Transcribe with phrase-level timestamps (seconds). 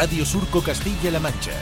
[0.00, 1.52] Radio Surco Castilla-La Mancha.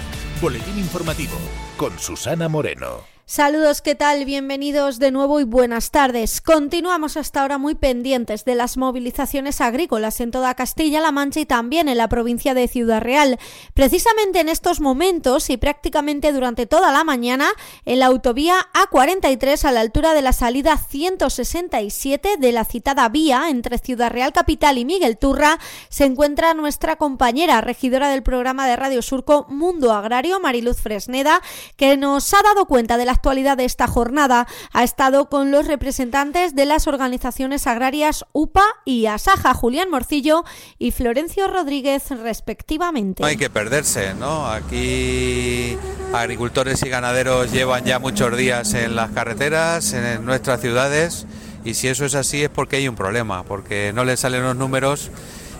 [0.41, 1.37] Boletín informativo
[1.77, 3.18] con Susana Moreno.
[3.31, 4.25] Saludos, ¿qué tal?
[4.25, 6.41] Bienvenidos de nuevo y buenas tardes.
[6.41, 11.91] Continuamos hasta ahora muy pendientes de las movilizaciones agrícolas en toda Castilla-La Mancha y también
[11.91, 13.39] en la provincia de Ciudad Real.
[13.75, 17.51] Precisamente en estos momentos y prácticamente durante toda la mañana,
[17.85, 23.51] en la autovía A43 a la altura de la salida 167 de la citada vía
[23.51, 25.59] entre Ciudad Real Capital y Miguel Turra,
[25.91, 31.43] se encuentra nuestra compañera regidora del programa de Radio Surco Mundo Agrario, Mariluz Fresneda,
[31.77, 35.67] que nos ha dado cuenta de las actualidad de esta jornada ha estado con los
[35.67, 40.45] representantes de las organizaciones agrarias UPA y ASAJA, Julián Morcillo
[40.79, 43.23] y Florencio Rodríguez, respectivamente.
[43.23, 44.47] No hay que perderse, ¿no?
[44.47, 45.77] Aquí
[46.15, 51.27] agricultores y ganaderos llevan ya muchos días en las carreteras, en nuestras ciudades,
[51.65, 54.55] y si eso es así es porque hay un problema, porque no les salen los
[54.55, 55.11] números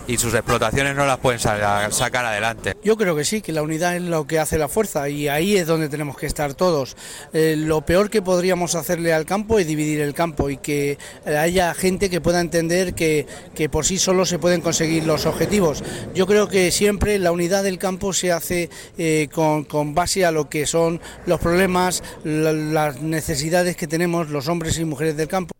[0.09, 2.75] y sus explotaciones no las pueden sacar adelante.
[2.83, 5.55] Yo creo que sí, que la unidad es lo que hace la fuerza y ahí
[5.55, 6.97] es donde tenemos que estar todos.
[7.31, 11.75] Eh, lo peor que podríamos hacerle al campo es dividir el campo y que haya
[11.75, 15.83] gente que pueda entender que, que por sí solo se pueden conseguir los objetivos.
[16.15, 20.31] Yo creo que siempre la unidad del campo se hace eh, con, con, base a
[20.31, 25.58] lo que son los problemas, las necesidades que tenemos los hombres y mujeres del campo.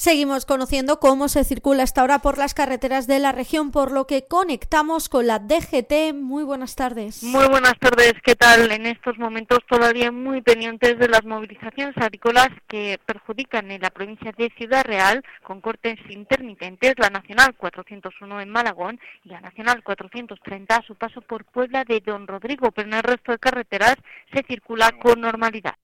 [0.00, 4.06] Seguimos conociendo cómo se circula hasta ahora por las carreteras de la región, por lo
[4.06, 6.14] que conectamos con la DGT.
[6.14, 7.24] Muy buenas tardes.
[7.24, 8.70] Muy buenas tardes, ¿qué tal?
[8.70, 14.30] En estos momentos todavía muy pendientes de las movilizaciones agrícolas que perjudican en la provincia
[14.38, 20.76] de Ciudad Real con cortes intermitentes, la Nacional 401 en Malagón y la Nacional 430
[20.76, 23.96] a su paso por Puebla de Don Rodrigo, pero en el resto de carreteras
[24.32, 25.74] se circula con normalidad.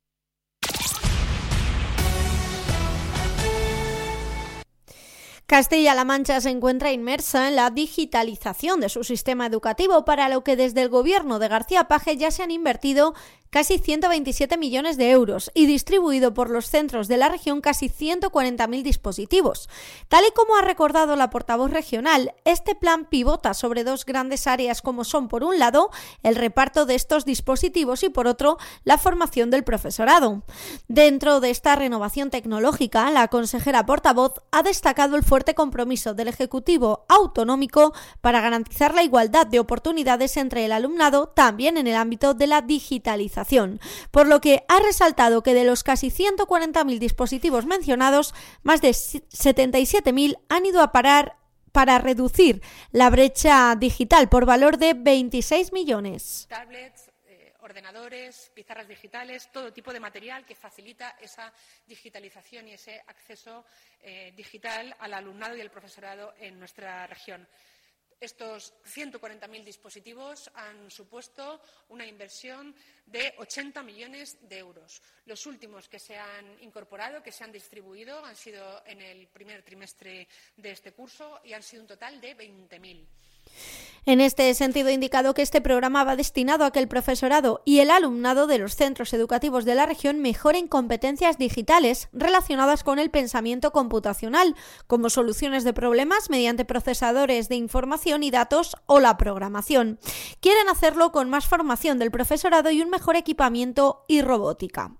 [5.54, 10.56] Castilla-La Mancha se encuentra inmersa en la digitalización de su sistema educativo, para lo que
[10.56, 13.14] desde el gobierno de García Paje ya se han invertido
[13.54, 18.82] casi 127 millones de euros y distribuido por los centros de la región casi 140.000
[18.82, 19.68] dispositivos.
[20.08, 24.82] Tal y como ha recordado la portavoz regional, este plan pivota sobre dos grandes áreas
[24.82, 25.92] como son, por un lado,
[26.24, 30.42] el reparto de estos dispositivos y, por otro, la formación del profesorado.
[30.88, 37.04] Dentro de esta renovación tecnológica, la consejera portavoz ha destacado el fuerte compromiso del Ejecutivo
[37.10, 42.46] autonómico para garantizar la igualdad de oportunidades entre el alumnado también en el ámbito de
[42.46, 43.34] la digitalización
[44.10, 50.38] por lo que ha resaltado que de los casi 140.000 dispositivos mencionados, más de 77.000
[50.48, 51.36] han ido a parar
[51.72, 52.62] para reducir
[52.92, 56.46] la brecha digital por valor de 26 millones.
[56.48, 57.03] Tablets,
[57.74, 61.52] ordenadores, pizarras digitales, todo tipo de material que facilita esa
[61.84, 63.64] digitalización y ese acceso
[64.00, 67.48] eh, digital al alumnado y al profesorado en nuestra región.
[68.20, 72.72] Estos 140.000 dispositivos han supuesto una inversión
[73.06, 75.02] de 80 millones de euros.
[75.26, 79.64] Los últimos que se han incorporado, que se han distribuido, han sido en el primer
[79.64, 83.06] trimestre de este curso y han sido un total de 20.000.
[84.06, 87.78] En este sentido, ha indicado que este programa va destinado a que el profesorado y
[87.78, 93.10] el alumnado de los centros educativos de la región mejoren competencias digitales relacionadas con el
[93.10, 94.56] pensamiento computacional,
[94.86, 99.98] como soluciones de problemas mediante procesadores de información y datos o la programación.
[100.40, 104.92] Quieren hacerlo con más formación del profesorado y un mejor equipamiento y robótica.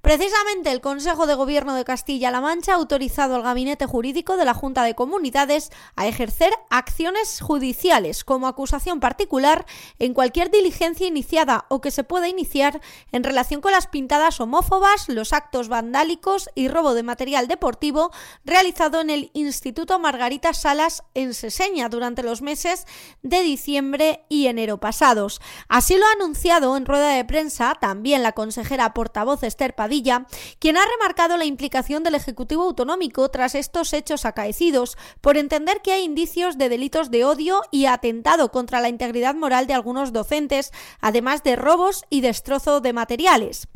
[0.00, 4.54] Precisamente el Consejo de Gobierno de Castilla-La Mancha ha autorizado al Gabinete Jurídico de la
[4.54, 9.66] Junta de Comunidades a ejercer acciones judiciales como acusación particular
[9.98, 12.80] en cualquier diligencia iniciada o que se pueda iniciar
[13.12, 18.10] en relación con las pintadas homófobas, los actos vandálicos y robo de material deportivo
[18.42, 22.86] realizado en el Instituto Margarita Salas en Seseña durante los meses
[23.22, 25.42] de diciembre y enero pasados.
[25.68, 30.24] Así lo ha anunciado en rueda de prensa también la consejera portavoz Esther Padilla Padilla,
[30.60, 35.90] quien ha remarcado la implicación del Ejecutivo Autonómico tras estos hechos acaecidos, por entender que
[35.90, 40.70] hay indicios de delitos de odio y atentado contra la integridad moral de algunos docentes,
[41.00, 43.66] además de robos y destrozo de materiales.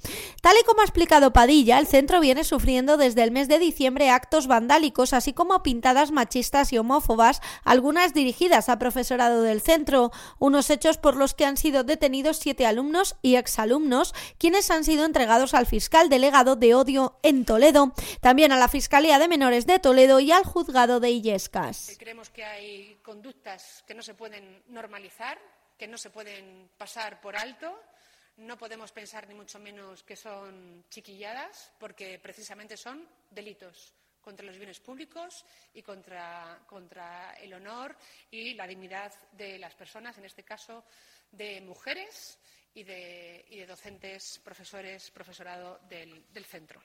[0.41, 4.11] Tal y como ha explicado Padilla, el centro viene sufriendo desde el mes de diciembre
[4.11, 10.71] actos vandálicos, así como pintadas machistas y homófobas, algunas dirigidas a profesorado del centro, unos
[10.71, 15.55] hechos por los que han sido detenidos siete alumnos y exalumnos, quienes han sido entregados
[15.55, 20.21] al fiscal delegado de odio en Toledo, también a la Fiscalía de Menores de Toledo
[20.21, 21.97] y al juzgado de Illescas.
[21.99, 25.39] Creemos que hay conductas que no se pueden normalizar,
[25.79, 27.79] que no se pueden pasar por alto.
[28.37, 34.57] No podemos pensar ni mucho menos que son chiquilladas, porque precisamente son delitos contra los
[34.57, 37.95] bienes públicos y contra, contra el honor
[38.31, 40.85] y la dignidad de las personas, en este caso
[41.31, 42.39] de mujeres
[42.75, 46.81] y de, y de docentes, profesores, profesorado del, del centro.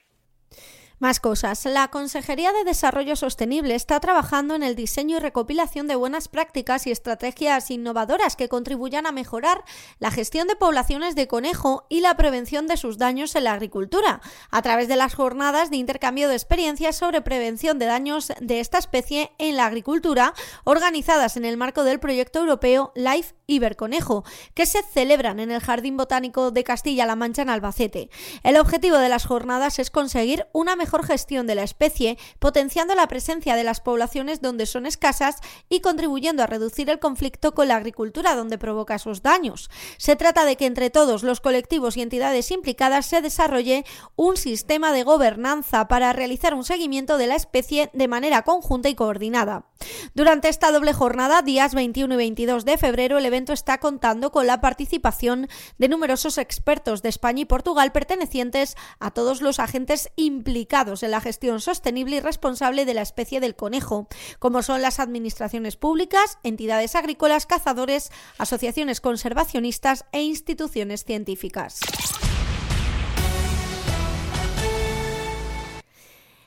[1.00, 1.64] Más cosas.
[1.64, 6.86] La Consejería de Desarrollo Sostenible está trabajando en el diseño y recopilación de buenas prácticas
[6.86, 9.64] y estrategias innovadoras que contribuyan a mejorar
[9.98, 14.20] la gestión de poblaciones de conejo y la prevención de sus daños en la agricultura,
[14.50, 18.76] a través de las jornadas de intercambio de experiencias sobre prevención de daños de esta
[18.76, 24.22] especie en la agricultura, organizadas en el marco del proyecto europeo Life Iberconejo,
[24.52, 28.10] que se celebran en el Jardín Botánico de Castilla-La Mancha en Albacete.
[28.42, 33.08] El objetivo de las jornadas es conseguir una mejor gestión de la especie, potenciando la
[33.08, 35.36] presencia de las poblaciones donde son escasas
[35.68, 39.70] y contribuyendo a reducir el conflicto con la agricultura donde provoca sus daños.
[39.96, 43.84] Se trata de que entre todos los colectivos y entidades implicadas se desarrolle
[44.16, 48.94] un sistema de gobernanza para realizar un seguimiento de la especie de manera conjunta y
[48.94, 49.69] coordinada.
[50.14, 54.46] Durante esta doble jornada, días 21 y 22 de febrero, el evento está contando con
[54.46, 55.48] la participación
[55.78, 61.20] de numerosos expertos de España y Portugal pertenecientes a todos los agentes implicados en la
[61.20, 66.96] gestión sostenible y responsable de la especie del conejo, como son las administraciones públicas, entidades
[66.96, 71.80] agrícolas, cazadores, asociaciones conservacionistas e instituciones científicas.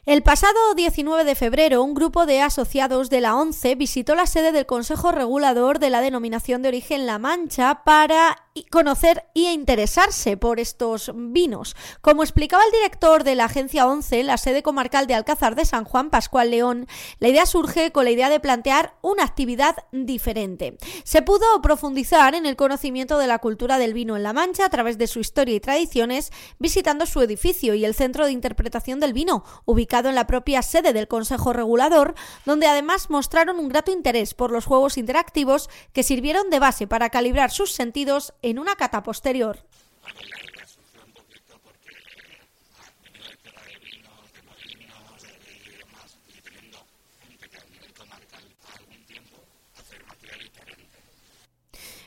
[0.06, 4.52] El pasado 19 de febrero, un grupo de asociados de la ONCE visitó la sede
[4.52, 8.36] del Consejo Regulador de la Denominación de Origen La Mancha para
[8.70, 11.78] conocer e interesarse por estos vinos.
[12.02, 15.64] Como explicaba el director de la agencia ONCE en la sede comarcal de Alcázar de
[15.64, 16.86] San Juan, Pascual León,
[17.20, 20.78] la idea surge con la idea de plantear una actividad diferente.
[21.06, 24.70] Se pudo profundizar en el conocimiento de la cultura del vino en La Mancha a
[24.70, 29.14] través de su historia y tradiciones, visitando su edificio y el centro de interpretación del
[29.14, 34.34] vino, ubicado en la propia sede del Consejo Regulador, donde además mostraron un grato interés
[34.34, 39.04] por los juegos interactivos que sirvieron de base para calibrar sus sentidos en una cata
[39.04, 39.60] posterior.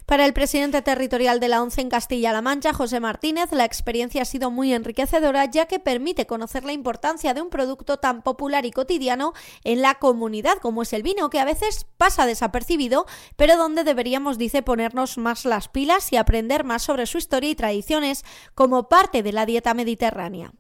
[0.07, 4.25] Para el presidente territorial de la ONCE en Castilla-La Mancha, José Martínez, la experiencia ha
[4.25, 8.71] sido muy enriquecedora ya que permite conocer la importancia de un producto tan popular y
[8.71, 9.33] cotidiano
[9.65, 14.39] en la comunidad como es el vino, que a veces pasa desapercibido, pero donde deberíamos,
[14.39, 18.25] dice, ponernos más las pilas y aprender más sobre su historia y tradiciones
[18.55, 20.53] como parte de la dieta mediterránea.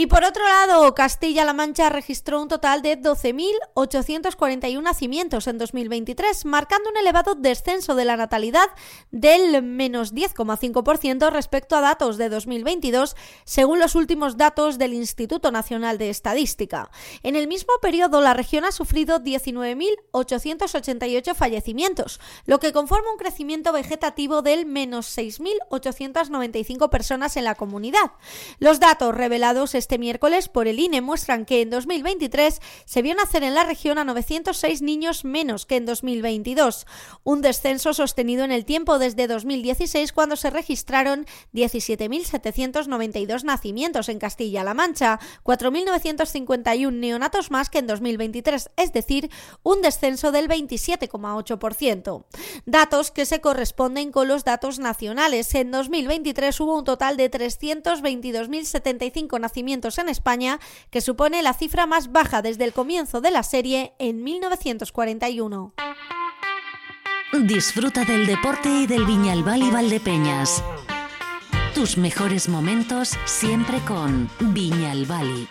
[0.00, 6.88] Y por otro lado, Castilla-La Mancha registró un total de 12.841 nacimientos en 2023, marcando
[6.88, 8.68] un elevado descenso de la natalidad
[9.10, 13.14] del menos 10,5% respecto a datos de 2022,
[13.44, 16.90] según los últimos datos del Instituto Nacional de Estadística.
[17.22, 23.70] En el mismo periodo, la región ha sufrido 19.888 fallecimientos, lo que conforma un crecimiento
[23.70, 28.12] vegetativo del menos 6.895 personas en la comunidad.
[28.60, 33.42] Los datos revelados este miércoles por el INE muestran que en 2023 se vio nacer
[33.42, 36.86] en la región a 906 niños menos que en 2022,
[37.24, 44.74] un descenso sostenido en el tiempo desde 2016 cuando se registraron 17.792 nacimientos en Castilla-La
[44.74, 49.28] Mancha, 4.951 neonatos más que en 2023, es decir,
[49.64, 52.26] un descenso del 27,8%.
[52.64, 55.52] Datos que se corresponden con los datos nacionales.
[55.56, 60.60] En 2023 hubo un total de 322.075 nacimientos en España,
[60.90, 65.74] que supone la cifra más baja desde el comienzo de la serie en 1941.
[67.32, 70.62] Disfruta del deporte y del Viñalbal y Valdepeñas.
[71.74, 75.48] Tus mejores momentos siempre con Viñalbali.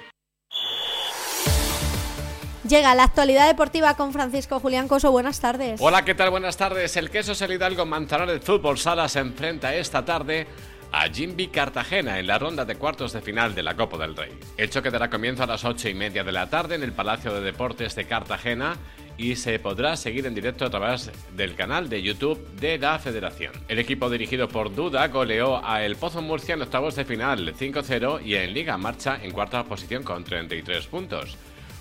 [2.67, 5.11] Llega la actualidad deportiva con Francisco Julián Coso.
[5.11, 5.81] Buenas tardes.
[5.81, 6.29] Hola, ¿qué tal?
[6.29, 6.95] Buenas tardes.
[6.97, 10.45] El queso Hidalgo Manzanares Fútbol Sala se enfrenta esta tarde
[10.91, 14.31] a Jimby Cartagena en la ronda de cuartos de final de la Copa del Rey.
[14.57, 17.33] El choque dará comienzo a las 8 y media de la tarde en el Palacio
[17.33, 18.77] de Deportes de Cartagena
[19.17, 23.53] y se podrá seguir en directo a través del canal de YouTube de la Federación.
[23.67, 28.25] El equipo dirigido por Duda goleó a El Pozo Murcia en octavos de final 5-0
[28.25, 31.37] y en Liga marcha en cuarta posición con 33 puntos.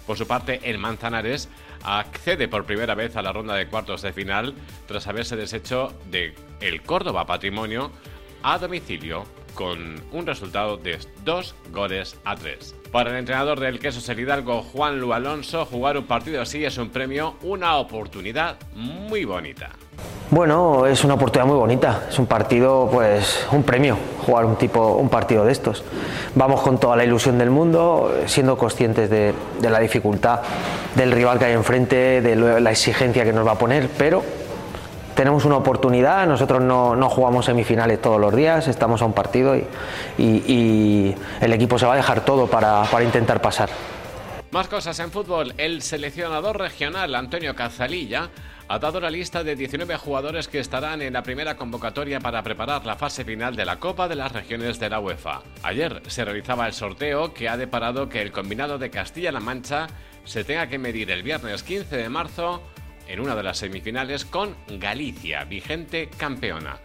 [0.09, 1.49] Por su parte, el Manzanares
[1.85, 4.55] accede por primera vez a la ronda de cuartos de final
[4.87, 7.93] tras haberse deshecho de el Córdoba Patrimonio
[8.42, 12.76] a domicilio con un resultado de 2 goles a 3.
[12.92, 16.78] Para el entrenador del Queso el Hidalgo, Juan Lu Alonso, jugar un partido así es
[16.78, 19.71] un premio, una oportunidad muy bonita.
[20.30, 24.92] Bueno, es una oportunidad muy bonita, es un partido, pues un premio, jugar un tipo,
[24.92, 25.83] un partido de estos.
[26.35, 30.40] Vamos con toda la ilusión del mundo, siendo conscientes de la dificultad
[30.95, 34.23] del rival que hay enfrente, de la exigencia que nos va a poner, pero
[35.19, 39.57] tenemos una oportunidad, nosotros no, no, jugamos semifinales todos los días, estamos a un partido
[39.57, 39.67] y,
[40.17, 43.69] y, y el equipo se va a dejar todo para, para, intentar pasar.
[44.53, 45.55] Más cosas en fútbol.
[45.59, 48.31] El seleccionador regional Antonio Cazalilla
[48.69, 52.87] ha dado la lista de 19 jugadores que estarán en la primera convocatoria para preparar
[52.87, 55.43] la fase final de la Copa de las Regiones de la UEFA.
[55.65, 59.89] Ayer se realizaba el sorteo que ha deparado que el combinado de Castilla-La Mancha
[60.23, 62.63] se tenga que medir el viernes 15 de marzo
[63.09, 66.79] en una de las semifinales con Galicia, vigente campeona.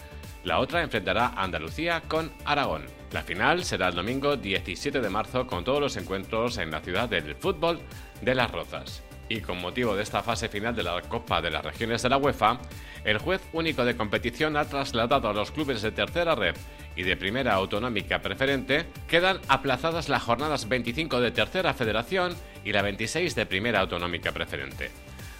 [0.44, 2.86] La otra enfrentará a Andalucía con Aragón.
[3.12, 7.08] La final será el domingo 17 de marzo con todos los encuentros en la ciudad
[7.08, 7.80] del fútbol
[8.22, 9.03] de Las Rozas.
[9.30, 12.18] Y con motivo de esta fase final de la Copa de las Regiones de la
[12.18, 12.60] UEFA,
[13.06, 16.56] el juez único de competición ha trasladado a los clubes de tercera red
[16.96, 22.82] y de primera autonómica preferente, quedan aplazadas las jornadas 25 de tercera federación y la
[22.82, 24.92] 26 de primera autonómica preferente.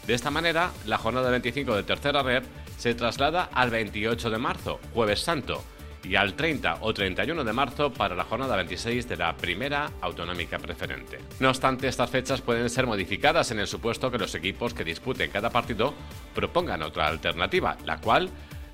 [0.08, 2.44] De esta manera, la jornada 25 de tercera red
[2.78, 5.64] se traslada al 28 de marzo, jueves santo,
[6.04, 10.60] y al 30 o 31 de marzo para la jornada 26 de la primera autonómica
[10.60, 11.20] preferente.
[11.40, 15.32] No obstante, estas fechas pueden ser modificadas en el supuesto que los equipos que disputen
[15.32, 15.94] cada partido
[16.36, 18.30] propongan otra alternativa, la cual,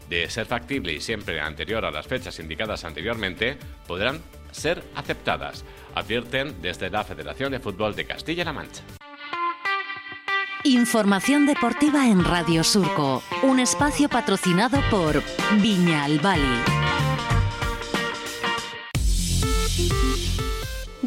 [0.10, 4.22] de ser factible y siempre anterior a las fechas indicadas anteriormente, podrán
[4.52, 8.82] ser aceptadas, advierten desde la Federación de Fútbol de Castilla-La Mancha.
[10.66, 15.24] Información deportiva en Radio Surco, un espacio patrocinado por
[15.62, 16.80] Viña al Bali.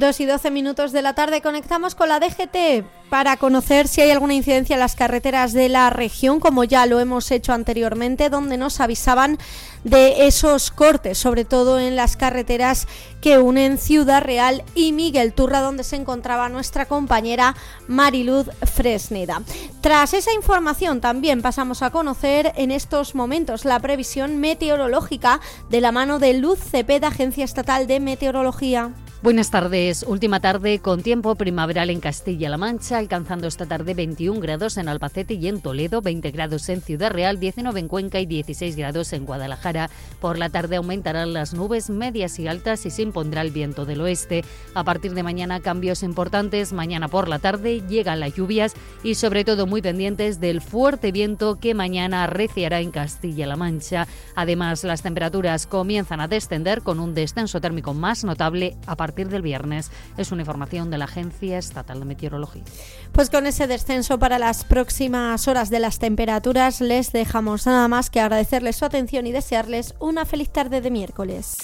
[0.03, 4.11] 2 y 12 minutos de la tarde conectamos con la DGT para conocer si hay
[4.11, 8.57] alguna incidencia en las carreteras de la región, como ya lo hemos hecho anteriormente, donde
[8.57, 9.39] nos avisaban
[9.85, 12.89] de esos cortes, sobre todo en las carreteras
[13.21, 17.55] que unen Ciudad Real y Miguel Turra, donde se encontraba nuestra compañera
[17.87, 19.43] Mariluz Fresneda.
[19.83, 25.41] Tras esa información también pasamos a conocer en estos momentos la previsión meteorológica
[25.71, 28.93] de la mano de Luz Cepeda, Agencia Estatal de Meteorología.
[29.23, 30.03] Buenas tardes.
[30.03, 35.35] Última tarde con tiempo primaveral en Castilla-La Mancha, alcanzando esta tarde 21 grados en Albacete
[35.35, 39.25] y en Toledo, 20 grados en Ciudad Real, 19 en Cuenca y 16 grados en
[39.25, 39.91] Guadalajara.
[40.21, 44.01] Por la tarde aumentarán las nubes medias y altas y se impondrá el viento del
[44.01, 44.43] oeste.
[44.75, 46.73] A partir de mañana cambios importantes.
[46.73, 48.75] Mañana por la tarde llegan las lluvias
[49.05, 54.09] y sobre todo muy pendientes del fuerte viento que mañana arreciará en Castilla-La Mancha.
[54.35, 59.29] Además, las temperaturas comienzan a descender con un descenso térmico más notable a partir partir
[59.29, 59.91] del viernes.
[60.17, 62.63] Es una información de la Agencia Estatal de Meteorología.
[63.13, 68.09] Pues con ese descenso para las próximas horas de las temperaturas les dejamos nada más
[68.09, 71.59] que agradecerles su atención y desearles una feliz tarde de miércoles.